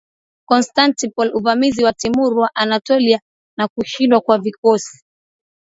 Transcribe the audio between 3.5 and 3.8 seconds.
na